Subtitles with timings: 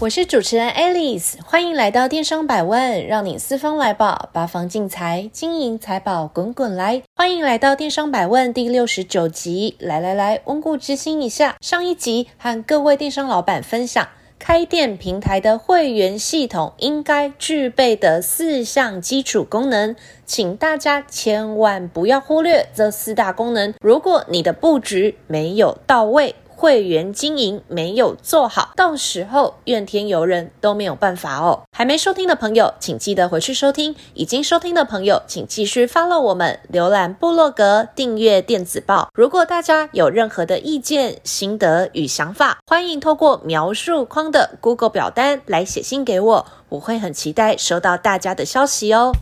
[0.00, 7.02] 我是主持人 Alice，欢迎来到电商百问，让你四方来宝，八方进财，金银财宝滚滚来。
[7.14, 11.56] 欢迎来到电商百问第六十九集，来来来，温故知新一下。
[11.60, 14.08] 上一集和各位电商老板分享，
[14.38, 19.94] 开店平台的会员系统应该具备的四项基础功能，
[20.24, 23.74] 请大家千万不要忽略这四大功能。
[23.82, 31.62] 如果你的布局没有到位，会员经营没有做好，到时候怨天尤人都没有办法哦。
[31.72, 39.08] 还没收听的朋友，请记得回去收听；已经收听的朋友，请继续 follow 我们，浏览部落格，订阅电子报。
[39.14, 49.14] 如果大家有任何的意见、心得与想法，欢迎透过描述框的 Google 表单来写信给我，我会很期待收到大家的消息哦。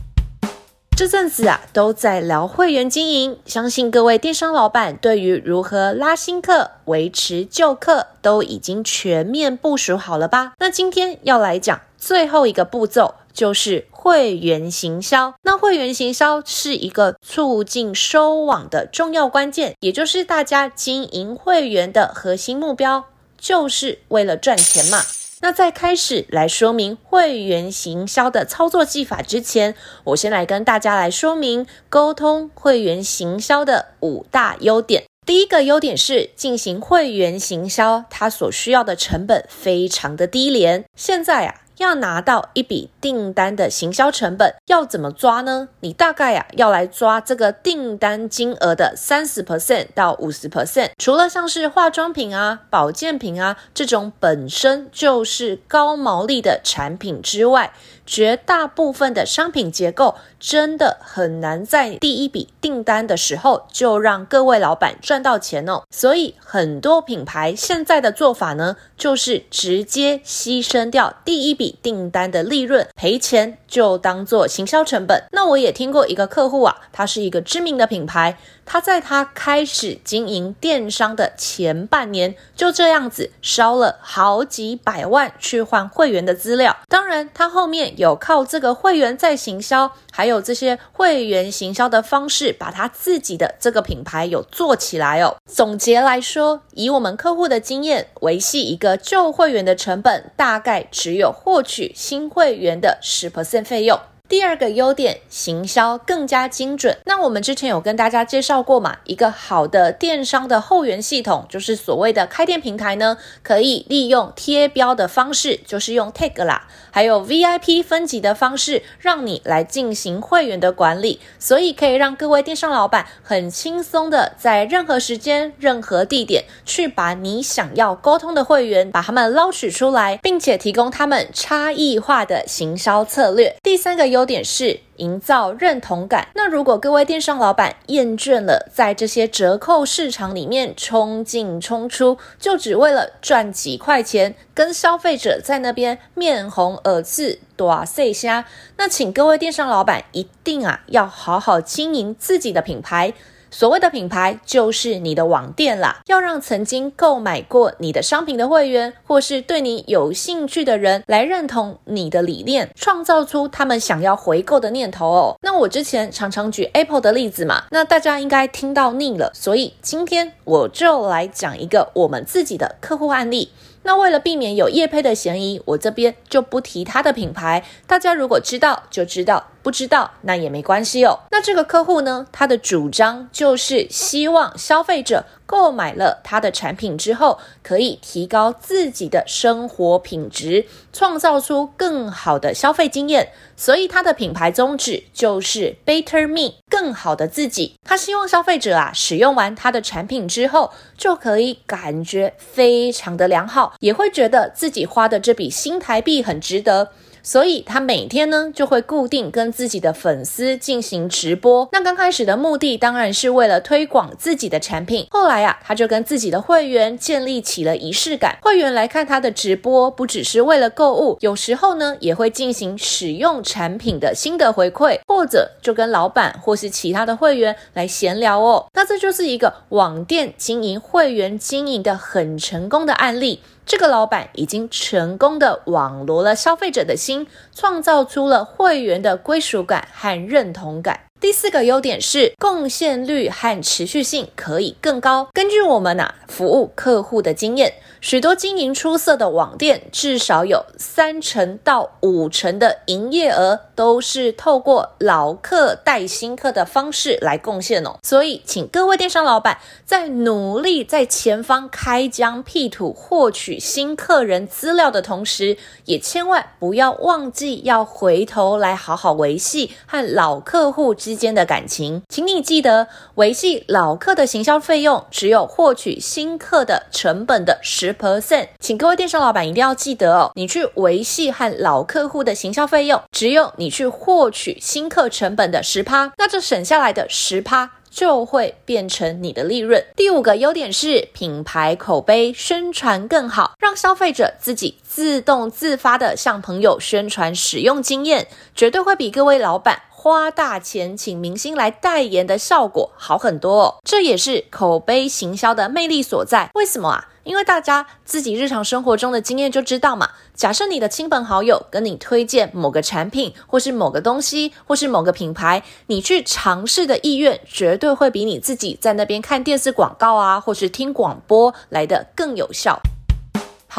[0.99, 10.51] 这阵子啊，都在聊会员经营，相信各位电商老板对于如何拉新客、维持旧客都已经全面部署好了吧？
[10.59, 15.33] 那今天要来讲最后一个步骤，就是会员行销。
[15.43, 23.05] 那会员行销是一个促进收网的重要关键，也就是大家经营会员的核心目标，
[23.39, 25.01] 就是为了赚钱嘛。
[25.41, 29.73] 那在开始来说明会员行销的操作技法之前，
[30.03, 35.05] 我先来跟大家来说明沟通会员行销的五大优点。
[35.25, 40.83] 第一个优点是进行会员行销，它所需要的成本非常的低廉。
[40.95, 41.61] 现在啊。
[41.79, 45.69] 要拿到一笔订单的行销成本要怎么抓呢？
[45.79, 50.91] 你大概呀、啊、要来抓这个订单金额的三十 percent 到五十 percent。
[50.97, 57.73] 除了像是化妆品啊、保健品啊这种本身就是高毛利的产品之外，
[58.05, 65.83] 绝大部分的商品结构真的很难在第一笔订单的时候就让各位老板赚到钱哦。
[65.89, 71.68] 所以很多品牌现在的做法呢，就是直接牺牲掉第一笔。
[71.81, 75.23] 订单的利润赔钱就当做行销成本。
[75.31, 78.37] 那我也听过一个客户啊，他是一个知名的品牌，
[78.71, 86.77] 他在他开始经营电商的前半年，就这样子烧了好几百万去换会员的资料。
[86.87, 95.35] 当然，他后面有靠这个会员在行销，还有这些会员行销的方式，把他自己的这个品牌有做起来哦。
[95.47, 101.33] 总结来说，以我们客户的经验，维系一个旧会员的成本大概只有。
[101.39, 103.97] 获取新会员的十 percent 费用。
[104.29, 106.95] 第二个优点，行销更加精准。
[107.05, 133.55] 那我们之前有跟大家介绍过嘛，一个好的电商的后援系统，就是所谓的开店平台呢，可以利用贴标的方式，就是用 tag 啦，还有 VIP 分级的方式，让你来进行会员的管理，所以可以让各位电商老板很轻松的在任何时间、任何地点去把你想要沟通的会员，把他们捞取出来，并且提供他们差异化的行销策略。
[133.63, 136.27] 第三个优优点是营造认同感。
[136.35, 153.13] 那如果各位电商老板厌倦了在这些折扣市场里面冲进冲出，就只为了赚几块钱，跟消费者在那边面红耳赤、短碎虾，那请各位电商老板一定啊要好好经营自己的品牌。
[153.51, 165.35] 所谓的品牌就是你的网店啦，要让曾经购买过你的商品的会员，或是对你有兴趣的人来认同你的理念，创造出他们想要回购的念头哦。
[165.41, 173.51] 那我之前常常举 Apple 的例子嘛，那大家应该听到腻了，所以今天我就来讲一个我们自己的客户案例。
[173.83, 177.63] 那为了避免有叶配的嫌疑，我这边就不提他的品牌。
[177.87, 181.19] 大家如果知道就知道，不知道那也没关系哦。
[181.31, 193.31] 那这个客户呢，他的主张就是希望消费者购买了他的产品之后，可以提高自己的生活品质，创造出更好的消费经验。
[193.57, 197.73] 所以他的品牌宗旨就是 Better Me，更好的自己。
[197.83, 206.91] 他希望消费者啊，使用完他的产品之后，就可以感觉非常的良好，也会觉得自己花的这笔新台币很值得。
[207.21, 211.67] 所以他每天呢就会固定跟自己的粉丝进行直播。
[211.71, 218.37] 那刚开始的目的当然是为了推广自己的产品，后来啊，他就跟自己的会员建立起了仪式感。
[218.41, 228.65] 会员来看他的直播，不只是为了购物，有时候呢也会进行使用产品的心得回馈，或者就跟老板或是其他的会员来闲聊哦。
[228.73, 233.41] 那这就是一个网店经营、会员经营的很成功的案例。
[233.69, 241.01] 这个老板已经成功的网罗了消费者的心，创造出了会员的归属感和认同感。
[241.21, 245.27] 第四个优点是贡献率和持续性可以更高。
[245.33, 247.73] 根据我们呐服务客户的经验。
[248.01, 257.97] 许多经营出色的网店，至少有三成到五成的营业额都是透过老客带新客的方式来贡献哦。
[258.01, 272.03] 所以，请各位电商老板在努力在前方开疆辟土、获取新客人资料的同时，也千万不要忘记要回头来好好维系和老客户之间的感情。
[272.07, 277.89] 请你记得，维系老客的行销费用只有获取新客的成本的十。
[277.99, 289.83] percent，请各位电商老板一定要记得哦，你去维系和老客户的行销费用，只有你去获取新客成本的十趴，那这省下来的十趴就会变成你的利润。
[289.95, 303.75] 第五个优点是品牌口碑宣传更好，让消费者自己自动自发的向朋友宣传使用经验，绝对会比各位老板花大钱请明星来代言的效果好很多哦。
[303.83, 306.49] 这也是口碑行销的魅力所在。
[306.53, 307.09] 为什么啊？
[307.25, 310.11] 因为大家自己日常生活中的经验就知道嘛。
[310.33, 322.79] 假设你的亲朋好友跟你推荐某个产品，或是某个东西，或是某个品牌，你去尝试的意愿绝对会比你自己在那边看电视广告啊，或是听广播来得更有效。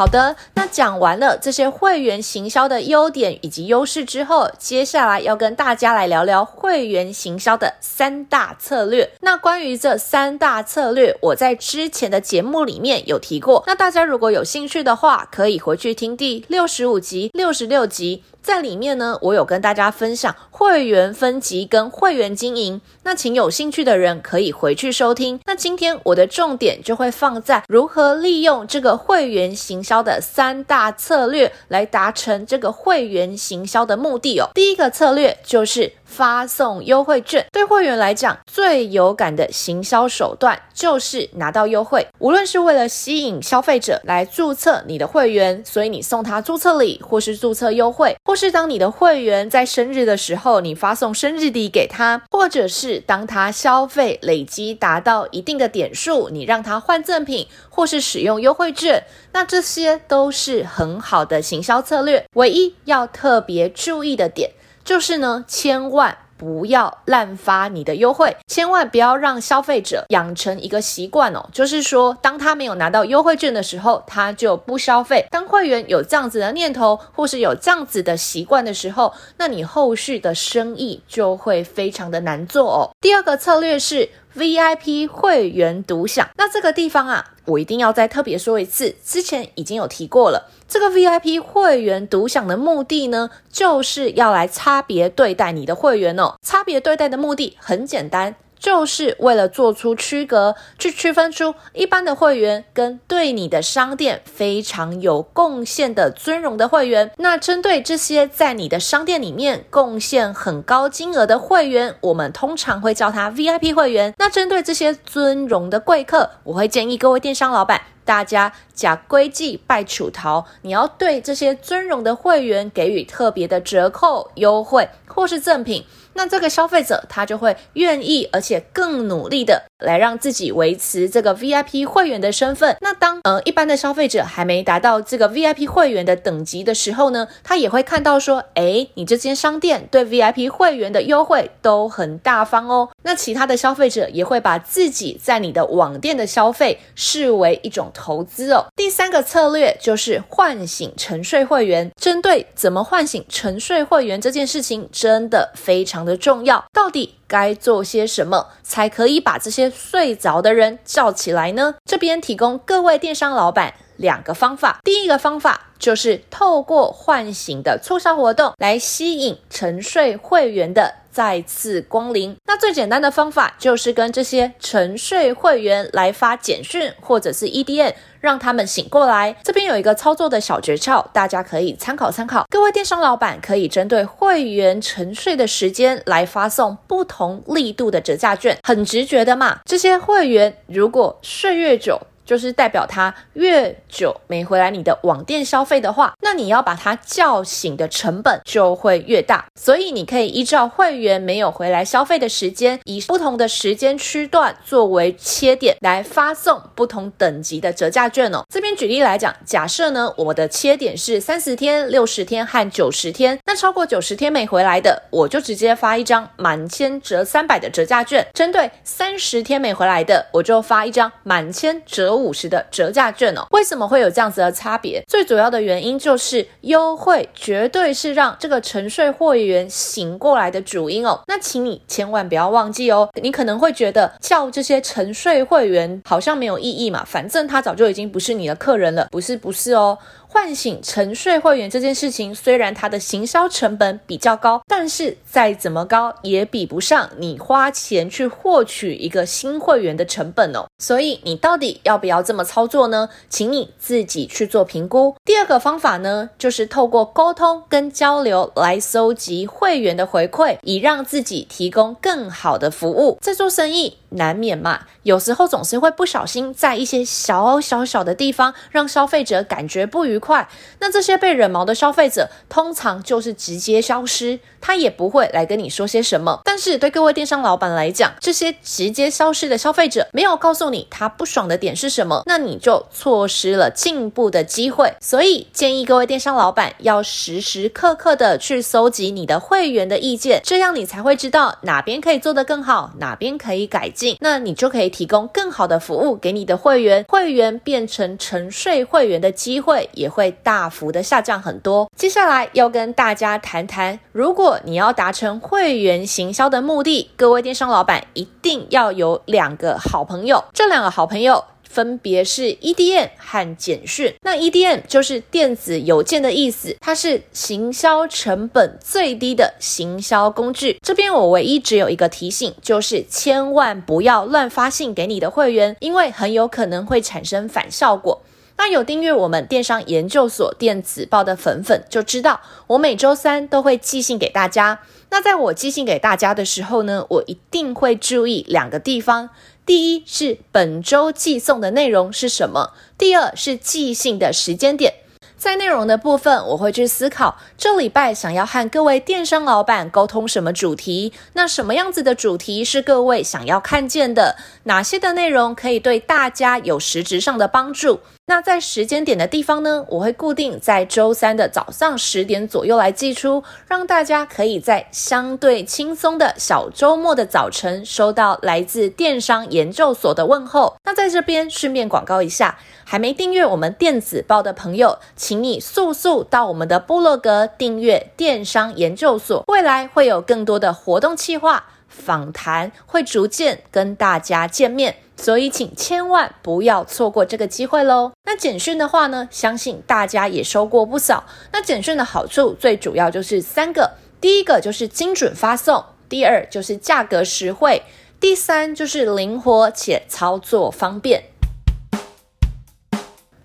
[0.01, 9.11] 好的，那讲完了这些会员行销的优点以及优势之后，接下来要跟大家来聊聊会员行销的三大策略。
[9.19, 13.63] 那关于这三大策略，我在之前的节目里面有提过。
[13.67, 18.23] 那大家如果有兴趣的话，可以回去听第六十五集、六十六集。
[18.41, 25.39] 在里面呢，我有跟大家分享会员分级跟会员经营，那请有兴趣的人可以回去收听。
[25.45, 34.49] 那今天我的重点就会放在如何利用这个会员行销的三大策略来达成这个会员行销的目的哦。
[34.53, 35.93] 第一个策略就是。
[36.11, 42.05] 发送优惠券，对会员来讲，最有感的行销手段就是拿到优惠。
[42.19, 62.25] 无论是为了吸引消费者来注册你的会员，所以你送他注册礼或是注册优惠，或是当你的会员在生日的时候，你发送生日礼给他，或者是当他消费累积达到一定的点数，你让他换赠品或是使用优惠券，那这些都是很好的行销策略。
[62.33, 64.51] 唯一要特别注意的点。
[64.83, 71.47] 就是呢，千万不要滥发你的优惠，千万不要让消费者养成一个习惯哦。
[71.53, 75.23] 就是说，当他没有拿到优惠券的时候，他就不消费。
[75.29, 82.89] 当会员有这样子的念头，或是有这样子的习惯的时候，那你后续的生意就会非常的难做哦。
[82.99, 90.49] 第二个策略是 VIP 会员独享，那这个地方啊，我一定要再特别说一次，之前已经有提过了。
[90.67, 96.35] 这个 VIP 会员独享的目的呢，就是要来差别对待你的会员哦。
[96.41, 98.35] 差别对待的目的很简单。
[98.61, 107.11] 就是为了做出区隔，去区分出一般的会员跟对你的商店非常有贡献的尊荣的会员。
[107.17, 114.13] 那针对这些在你的商店里面贡献很高金额的会员，我们通常会叫他 VIP 会员。
[114.19, 125.83] 那针对这些尊荣的贵客，我会建议各位电商老板，大家假规矩拜楚桃，你要对这些尊荣的会员给予特别的折扣优惠或是赠品。
[126.13, 132.75] 那这个消费者他就会愿意，而且更努力的来让自己维持这个 VIP 会员的身份。
[132.81, 142.89] 那当呃一般的消费者还没达到这个 VIP 会员的等级的时候呢，他也会看到说，诶，你这间商店对 VIP 会员的优惠都很大方哦。
[143.03, 148.65] 那其他的消费者也会把自己在你的网店的消费视为一种投资哦。
[148.75, 151.89] 第三个策略就是唤醒沉睡会员。
[151.99, 161.75] 针对怎么唤醒沉睡会员这件事情，真的非常的重要，到底该做些什么才可以把这些睡着的人叫起来呢？
[161.85, 164.79] 这边提供各位电商老板两个方法。
[164.83, 172.35] 第一个方法就是透过唤醒的促销活动来吸引沉睡会员的再次光临。
[172.45, 179.35] 那最简单的方法就是跟这些沉睡会员来发简讯或者是 EDM，让他们醒过来。
[179.43, 182.45] 这边有一个操作的小诀窍，大家可以参考参考。
[182.49, 189.59] 各位电商老板可以针对会员沉睡的时间来发送不同力度的折价券，很直觉的嘛。
[189.65, 191.99] 这些会员如果睡越久，
[192.31, 199.43] 就是代表他越久没回来你的网店消费的话，那你要把他叫醒的成本就会越大。
[199.59, 208.45] 所以你可以依照会员没有回来消费的时间，以不同的时间区段作为切点来发送不同等级的折价券哦。
[208.47, 225.03] 这边举例来讲，假设呢，我的切点是三十天、六十天和九十天，那超过九十天没回来的，我就直接发一张满千折三百的折价券；针对三十天没回来的，我就发一张满千折五十的折价券哦，为什么会有这样子的差别？
[225.07, 231.21] 最主要的原因就是优惠绝对是让这个沉睡会员醒过来的主因哦。
[231.27, 233.09] 那请你千万不要忘记哦。
[233.21, 239.07] 你可能会觉得叫这些沉睡会员好像没有意义嘛，反正他早就已经不是你的客人了。
[239.11, 239.97] 不是，不是哦。
[240.33, 250.65] 唤醒沉睡会员这件事情，虽然它的行销成本比较高，但是再怎么高也比不上你花钱去获取一个新会员的成本哦。
[250.77, 253.09] 所以你到底要不要这么操作呢？
[253.27, 255.13] 请你自己去做评估。
[255.25, 263.17] 第二个方法呢，就是透过沟通跟交流来搜集会员的回馈，以让自己提供更好的服务。
[263.19, 270.47] 在做生意难免嘛，有时候总是会不小心在一些小小小的地方让消费者感觉不愉快。
[270.79, 276.39] 那这些被惹毛的消费者，通常就是直接消失，他也不会来跟你说些什么。
[276.45, 284.93] 但是对各位电商老板来讲，这些直接消失的消费者没有告诉你他不爽的点是什么，那你就错失了进步的机会。
[285.01, 294.17] 所以建议各位电商老板要时时刻刻的去搜集你的会员的意见，这样你才会知道哪边可以做得更好，哪边可以改进。
[294.19, 301.89] 那你就可以提供更好的服务给你的会员，会员变成沉睡会员的机会也会大幅的下降很多。
[301.95, 311.45] 接下来要跟大家谈谈，如果你要达成会员行销的目的，各位电商老板一定要有两个好朋友，这两个好朋友。
[311.63, 314.13] 分别是 EDM 和简讯。
[314.23, 320.77] 那 EDM 就是电子邮件的意思，它是行销成本最低的行销工具。
[320.85, 328.19] 这边我唯一只有一个提醒，就是千万不要乱发信给你的会员，因为很有可能会产生反效果。
[328.63, 334.81] 那有订阅我们电商研究所电子报的粉粉就知道，我每周三都会寄信给大家。
[335.09, 339.31] 那在我寄信给大家的时候呢，我一定会注意两个地方。
[339.65, 344.93] 第一是本周寄送的内容是什么，第二是寄信的时间点。
[345.35, 354.35] 在内容的部分，我会去思考这礼拜想要和各位电商老板沟通什么主题，那什么样子的主题是各位想要看见的？
[354.65, 358.01] 哪些的内容可以对大家有实质上的帮助？
[358.31, 370.77] 那在时间点的地方呢，我会固定在周三的早上十点左右来寄出，让大家可以在相对轻松的小周末的早晨收到来自电商研究所的问候。
[370.85, 381.65] 那在这边顺便广告一下，还没订阅我们电子报的朋友，请你速速到我们的部落格订阅电商研究所，未来会有更多的活动计划。
[381.89, 388.11] 访谈会逐渐跟大家见面，所以请千万不要错过这个机会喽。
[388.25, 391.23] 那简讯的话呢，相信大家也收过不少。
[391.53, 397.83] 那简讯的好处最主要就是三个：第一个就是精准发送，第二就是价格实惠，
[398.19, 401.25] 第三就是灵活且操作方便。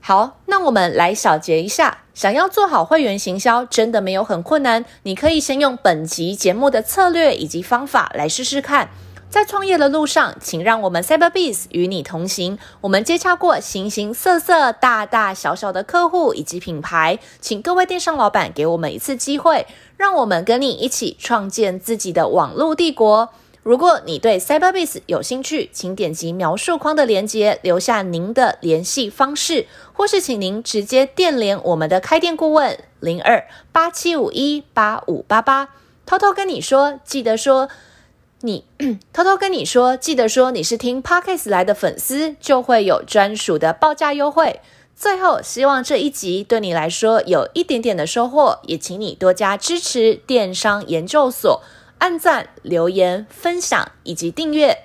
[0.00, 1.98] 好，那我们来小结一下。
[2.14, 4.86] 想要做好会员行销，真的没有很困难。
[5.02, 8.88] 你可以先用本集节目的策略以及方法来试试看。
[9.36, 12.58] 在创业的路上，请让我们 Cyberbiz 与你同行。
[12.80, 19.66] 我们接洽过形形色色、大大小小的客户以及品牌，请各位电商老板给我们一次机会，
[19.98, 23.28] 让我们跟你一起创建自己的网络帝国。
[23.62, 35.68] 如果你对 Cyberbiz 有兴趣，请点击描述框的链接，留下您的联系方式，或是请您直接电联我们的开店顾问零二八七五一八五八八。
[36.06, 37.68] 偷偷跟你说，记得说
[38.40, 38.64] 你
[39.12, 44.60] 偷偷跟你说，记得说你是听 Podcast 来的粉丝，就会有专属的报价优惠。
[44.94, 51.62] 最后，希望这一集对你来说有一点点的收获，也请你多加支持电商研究所。
[51.98, 54.84] 按赞、留言、分享以及订阅。